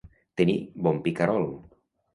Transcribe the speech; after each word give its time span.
Tenir 0.41 0.55
bon 0.89 0.99
picarol. 1.09 1.49